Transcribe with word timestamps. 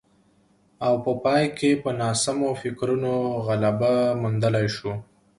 او 0.85 0.93
په 1.05 1.11
پای 1.23 1.43
کې 1.57 1.71
په 1.83 1.89
ناسمو 1.99 2.49
فکرونو 2.61 3.13
غلبه 3.45 3.93
موندلای 4.21 4.67
شو 4.75 4.91